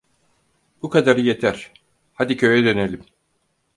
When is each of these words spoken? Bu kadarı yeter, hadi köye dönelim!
Bu 0.81 0.89
kadarı 0.89 1.21
yeter, 1.21 1.71
hadi 2.13 2.37
köye 2.37 2.63
dönelim! 2.65 3.05